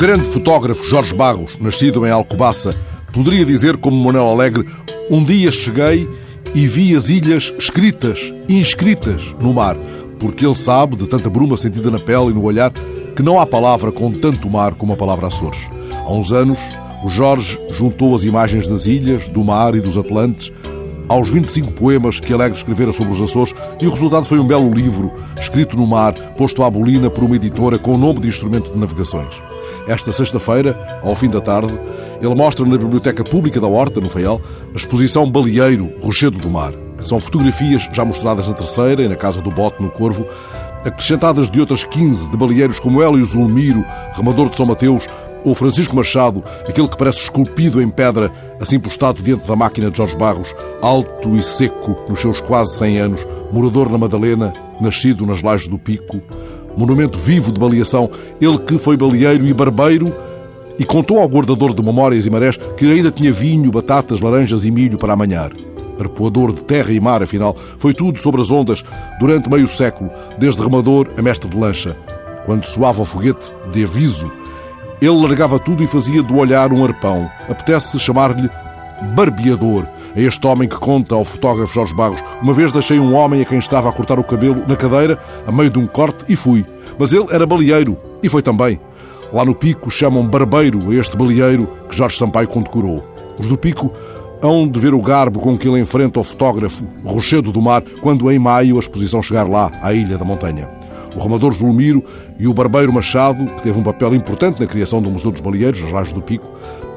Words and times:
grande 0.00 0.26
fotógrafo 0.28 0.82
Jorge 0.82 1.14
Barros, 1.14 1.58
nascido 1.58 2.06
em 2.06 2.10
Alcobaça, 2.10 2.74
poderia 3.12 3.44
dizer, 3.44 3.76
como 3.76 4.02
Manuel 4.02 4.28
Alegre, 4.28 4.64
um 5.10 5.22
dia 5.22 5.52
cheguei 5.52 6.08
e 6.54 6.66
vi 6.66 6.96
as 6.96 7.10
ilhas 7.10 7.52
escritas, 7.58 8.32
inscritas 8.48 9.36
no 9.38 9.52
mar, 9.52 9.76
porque 10.18 10.46
ele 10.46 10.54
sabe, 10.54 10.96
de 10.96 11.06
tanta 11.06 11.28
bruma 11.28 11.54
sentida 11.54 11.90
na 11.90 11.98
pele 11.98 12.30
e 12.30 12.32
no 12.32 12.42
olhar, 12.42 12.72
que 13.14 13.22
não 13.22 13.38
há 13.38 13.44
palavra 13.44 13.92
com 13.92 14.10
tanto 14.10 14.48
mar 14.48 14.72
como 14.72 14.94
a 14.94 14.96
palavra 14.96 15.26
Açores. 15.26 15.68
Há 15.92 16.10
uns 16.10 16.32
anos, 16.32 16.58
o 17.04 17.10
Jorge 17.10 17.60
juntou 17.68 18.14
as 18.14 18.24
imagens 18.24 18.66
das 18.66 18.86
ilhas, 18.86 19.28
do 19.28 19.44
mar 19.44 19.74
e 19.74 19.82
dos 19.82 19.98
Atlantes 19.98 20.50
aos 21.10 21.28
25 21.28 21.72
poemas 21.72 22.20
que 22.20 22.32
Alegre 22.32 22.56
escrevera 22.56 22.92
sobre 22.92 23.12
os 23.12 23.20
Açores 23.20 23.54
e 23.78 23.86
o 23.86 23.90
resultado 23.90 24.24
foi 24.24 24.38
um 24.38 24.46
belo 24.46 24.72
livro, 24.72 25.12
escrito 25.38 25.76
no 25.76 25.86
mar, 25.86 26.14
posto 26.38 26.62
à 26.62 26.70
bolina 26.70 27.10
por 27.10 27.22
uma 27.22 27.36
editora 27.36 27.78
com 27.78 27.96
o 27.96 27.98
nome 27.98 28.20
de 28.20 28.28
instrumento 28.28 28.72
de 28.72 28.78
navegações. 28.78 29.42
Esta 29.86 30.12
sexta-feira, 30.12 31.00
ao 31.02 31.16
fim 31.16 31.28
da 31.28 31.40
tarde, 31.40 31.72
ele 32.20 32.34
mostra 32.34 32.64
na 32.66 32.76
Biblioteca 32.76 33.24
Pública 33.24 33.60
da 33.60 33.66
Horta, 33.66 34.00
no 34.00 34.10
Faial, 34.10 34.40
a 34.74 34.76
exposição 34.76 35.30
Baleeiro, 35.30 35.92
Rochedo 36.00 36.38
do 36.38 36.50
Mar. 36.50 36.72
São 37.00 37.18
fotografias 37.18 37.88
já 37.92 38.04
mostradas 38.04 38.46
na 38.46 38.54
terceira 38.54 39.02
e 39.02 39.08
na 39.08 39.16
Casa 39.16 39.40
do 39.40 39.50
Bote, 39.50 39.82
no 39.82 39.90
Corvo, 39.90 40.26
acrescentadas 40.84 41.50
de 41.50 41.60
outras 41.60 41.84
15 41.84 42.30
de 42.30 42.36
baleeiros 42.36 42.78
como 42.78 43.02
Hélio 43.02 43.24
Zulmiro, 43.24 43.84
remador 44.12 44.48
de 44.48 44.56
São 44.56 44.66
Mateus, 44.66 45.06
ou 45.44 45.54
Francisco 45.54 45.96
Machado, 45.96 46.44
aquele 46.68 46.88
que 46.88 46.96
parece 46.96 47.20
esculpido 47.20 47.80
em 47.80 47.88
pedra, 47.88 48.30
assim 48.60 48.78
postado 48.78 49.22
diante 49.22 49.46
da 49.46 49.56
máquina 49.56 49.90
de 49.90 49.96
Jorge 49.96 50.16
Barros, 50.16 50.54
alto 50.82 51.34
e 51.34 51.42
seco 51.42 51.98
nos 52.08 52.20
seus 52.20 52.40
quase 52.40 52.76
100 52.76 52.98
anos, 52.98 53.26
morador 53.50 53.90
na 53.90 53.98
Madalena, 53.98 54.52
nascido 54.80 55.26
nas 55.26 55.42
lajes 55.42 55.68
do 55.68 55.78
Pico, 55.78 56.20
monumento 56.80 57.18
vivo 57.18 57.52
de 57.52 57.60
baleação, 57.60 58.10
ele 58.40 58.58
que 58.58 58.78
foi 58.78 58.96
baleeiro 58.96 59.46
e 59.46 59.52
barbeiro 59.52 60.14
e 60.78 60.84
contou 60.84 61.18
ao 61.18 61.28
guardador 61.28 61.74
de 61.74 61.82
memórias 61.82 62.26
e 62.26 62.30
marés 62.30 62.56
que 62.76 62.90
ainda 62.90 63.10
tinha 63.10 63.32
vinho, 63.32 63.70
batatas, 63.70 64.20
laranjas 64.20 64.64
e 64.64 64.70
milho 64.70 64.98
para 64.98 65.12
amanhar. 65.12 65.52
Arpoador 66.00 66.52
de 66.54 66.64
terra 66.64 66.90
e 66.92 66.98
mar, 66.98 67.22
afinal, 67.22 67.54
foi 67.76 67.92
tudo 67.92 68.18
sobre 68.18 68.40
as 68.40 68.50
ondas 68.50 68.82
durante 69.18 69.50
meio 69.50 69.68
século, 69.68 70.10
desde 70.38 70.62
remador 70.62 71.08
a 71.18 71.20
mestre 71.22 71.50
de 71.50 71.56
lancha. 71.58 71.94
Quando 72.46 72.64
soava 72.64 73.02
o 73.02 73.04
foguete 73.04 73.52
de 73.70 73.84
aviso 73.84 74.32
ele 75.00 75.26
largava 75.26 75.58
tudo 75.58 75.82
e 75.82 75.86
fazia 75.86 76.22
do 76.22 76.36
olhar 76.36 76.72
um 76.72 76.84
arpão. 76.84 77.30
Apetece 77.48 77.98
chamar-lhe 77.98 78.50
barbeador, 79.14 79.86
a 80.14 80.20
este 80.20 80.46
homem 80.46 80.68
que 80.68 80.76
conta 80.76 81.14
ao 81.14 81.24
fotógrafo 81.24 81.74
Jorge 81.74 81.94
Barros. 81.94 82.22
Uma 82.42 82.52
vez 82.52 82.72
deixei 82.72 82.98
um 82.98 83.14
homem 83.14 83.42
a 83.42 83.44
quem 83.44 83.58
estava 83.58 83.88
a 83.88 83.92
cortar 83.92 84.18
o 84.18 84.24
cabelo 84.24 84.64
na 84.66 84.76
cadeira, 84.76 85.18
a 85.46 85.52
meio 85.52 85.70
de 85.70 85.78
um 85.78 85.86
corte, 85.86 86.24
e 86.28 86.36
fui. 86.36 86.64
Mas 86.98 87.12
ele 87.12 87.26
era 87.30 87.46
baleeiro, 87.46 87.96
e 88.22 88.28
foi 88.28 88.42
também. 88.42 88.80
Lá 89.32 89.44
no 89.44 89.54
Pico 89.54 89.90
chamam 89.90 90.26
barbeiro 90.26 90.90
a 90.90 90.94
este 90.94 91.16
baleeiro 91.16 91.68
que 91.88 91.96
Jorge 91.96 92.18
Sampaio 92.18 92.48
condecorou. 92.48 93.04
Os 93.38 93.48
do 93.48 93.56
Pico 93.56 93.92
hão 94.42 94.66
de 94.66 94.80
ver 94.80 94.94
o 94.94 95.00
garbo 95.00 95.40
com 95.40 95.56
que 95.56 95.68
ele 95.68 95.80
enfrenta 95.80 96.18
o 96.18 96.24
fotógrafo 96.24 96.84
Rochedo 97.04 97.52
do 97.52 97.60
Mar 97.60 97.82
quando 98.00 98.30
em 98.30 98.38
maio 98.38 98.76
a 98.76 98.80
exposição 98.80 99.22
chegar 99.22 99.48
lá, 99.48 99.70
à 99.82 99.92
Ilha 99.92 100.16
da 100.18 100.24
Montanha 100.24 100.80
o 101.16 101.20
remador 101.20 101.52
Zulmiro 101.52 102.04
e 102.38 102.46
o 102.46 102.54
barbeiro 102.54 102.92
Machado, 102.92 103.44
que 103.44 103.62
teve 103.62 103.78
um 103.78 103.82
papel 103.82 104.14
importante 104.14 104.60
na 104.60 104.66
criação 104.66 105.02
do 105.02 105.10
Museu 105.10 105.30
dos 105.30 105.40
Baleeiros, 105.40 105.80
Lajes 105.90 106.12
do 106.12 106.22
Pico, 106.22 106.46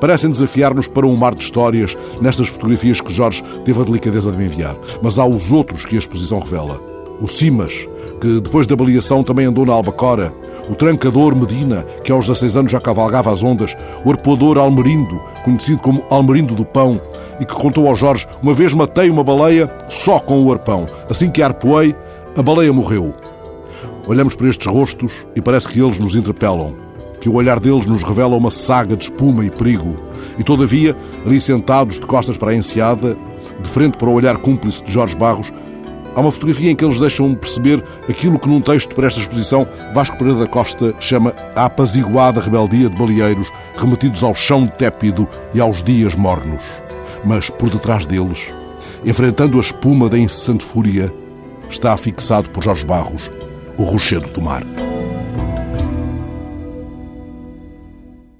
parecem 0.00 0.30
desafiar-nos 0.30 0.88
para 0.88 1.06
um 1.06 1.16
mar 1.16 1.34
de 1.34 1.42
histórias 1.42 1.96
nestas 2.20 2.48
fotografias 2.48 3.00
que 3.00 3.12
Jorge 3.12 3.42
teve 3.64 3.80
a 3.80 3.84
delicadeza 3.84 4.30
de 4.30 4.38
me 4.38 4.46
enviar. 4.46 4.76
Mas 5.02 5.18
há 5.18 5.24
os 5.24 5.52
outros 5.52 5.84
que 5.84 5.96
a 5.96 5.98
exposição 5.98 6.38
revela. 6.38 6.80
O 7.20 7.26
Simas, 7.26 7.72
que 8.20 8.40
depois 8.40 8.66
da 8.66 8.76
baleação 8.76 9.22
também 9.22 9.46
andou 9.46 9.64
na 9.64 9.72
Albacora, 9.72 10.34
o 10.68 10.74
trancador 10.74 11.34
Medina, 11.34 11.82
que 12.04 12.12
aos 12.12 12.26
16 12.26 12.56
anos 12.56 12.72
já 12.72 12.80
cavalgava 12.80 13.30
as 13.30 13.42
ondas, 13.42 13.74
o 14.04 14.10
arpoador 14.10 14.58
Almerindo, 14.58 15.18
conhecido 15.44 15.78
como 15.78 16.04
Almerindo 16.10 16.54
do 16.54 16.64
Pão, 16.64 17.00
e 17.40 17.44
que 17.44 17.54
contou 17.54 17.86
ao 17.86 17.96
Jorge: 17.96 18.26
Uma 18.42 18.52
vez 18.52 18.74
matei 18.74 19.08
uma 19.08 19.24
baleia 19.24 19.70
só 19.88 20.18
com 20.20 20.42
o 20.42 20.52
arpão. 20.52 20.86
Assim 21.08 21.30
que 21.30 21.42
arpoei, 21.42 21.94
a 22.36 22.42
baleia 22.42 22.72
morreu. 22.72 23.14
Olhamos 24.06 24.34
para 24.34 24.48
estes 24.48 24.66
rostos 24.66 25.26
e 25.34 25.40
parece 25.40 25.68
que 25.68 25.80
eles 25.80 25.98
nos 25.98 26.14
interpelam, 26.14 26.74
que 27.26 27.30
o 27.30 27.34
olhar 27.34 27.58
deles 27.58 27.86
nos 27.86 28.04
revela 28.04 28.36
uma 28.36 28.52
saga 28.52 28.96
de 28.96 29.06
espuma 29.06 29.44
e 29.44 29.50
perigo. 29.50 29.96
E 30.38 30.44
todavia, 30.44 30.96
ali 31.26 31.40
sentados 31.40 31.98
de 31.98 32.06
costas 32.06 32.38
para 32.38 32.52
a 32.52 32.54
enseada, 32.54 33.18
de 33.60 33.68
frente 33.68 33.98
para 33.98 34.08
o 34.08 34.12
olhar 34.12 34.36
cúmplice 34.36 34.84
de 34.84 34.92
Jorge 34.92 35.16
Barros, 35.16 35.52
há 36.14 36.20
uma 36.20 36.30
fotografia 36.30 36.70
em 36.70 36.76
que 36.76 36.84
eles 36.84 37.00
deixam 37.00 37.34
perceber 37.34 37.82
aquilo 38.08 38.38
que 38.38 38.48
num 38.48 38.60
texto 38.60 38.94
para 38.94 39.08
esta 39.08 39.18
exposição 39.18 39.66
Vasco 39.92 40.16
Pereira 40.16 40.38
da 40.38 40.46
Costa 40.46 40.94
chama 41.00 41.34
a 41.56 41.64
apaziguada 41.64 42.40
rebeldia 42.40 42.88
de 42.88 42.96
baleeiros 42.96 43.50
remetidos 43.76 44.22
ao 44.22 44.32
chão 44.32 44.64
tépido 44.64 45.26
e 45.52 45.60
aos 45.60 45.82
dias 45.82 46.14
mornos. 46.14 46.62
Mas 47.24 47.50
por 47.50 47.68
detrás 47.68 48.06
deles, 48.06 48.54
enfrentando 49.04 49.58
a 49.58 49.60
espuma 49.60 50.08
da 50.08 50.16
incessante 50.16 50.64
fúria, 50.64 51.12
está 51.68 51.96
fixado 51.96 52.50
por 52.50 52.62
Jorge 52.62 52.86
Barros 52.86 53.28
o 53.76 53.82
rochedo 53.82 54.28
do 54.28 54.40
mar. 54.40 54.62